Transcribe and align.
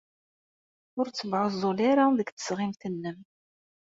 Ur 0.99 1.05
ttebɛuẓẓul 1.07 1.77
ara 1.91 2.05
deg 2.19 2.29
tesɣimt-nnem. 2.31 3.19